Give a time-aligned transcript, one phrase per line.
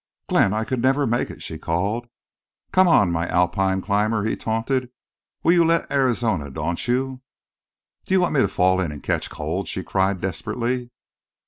[0.27, 2.07] "Glenn, I could never make it," she called.
[2.71, 4.89] "Come on, my Alpine climber," he taunted.
[5.43, 7.21] "Will you let Arizona daunt you?"
[8.05, 10.89] "Do you want me to fall in and catch cold?" she cried, desperately.